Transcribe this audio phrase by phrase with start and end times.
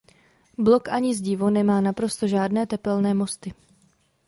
[0.57, 3.53] Blok ani zdivo nemá naprosto žádné tepelné mosty.